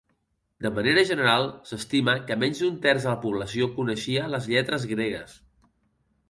De 0.65 0.69
manera 0.77 1.01
general, 1.09 1.43
s’estima 1.71 2.15
que 2.29 2.37
menys 2.43 2.61
d’un 2.63 2.79
terç 2.87 3.05
de 3.05 3.11
la 3.11 3.21
població 3.27 3.69
coneixia 3.77 4.25
les 4.33 4.49
lletres 4.55 4.89
gregues. 4.95 5.37